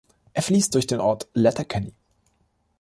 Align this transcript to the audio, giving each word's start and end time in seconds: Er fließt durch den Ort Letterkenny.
Er 0.33 0.41
fließt 0.41 0.73
durch 0.73 0.87
den 0.87 0.99
Ort 0.99 1.27
Letterkenny. 1.35 1.93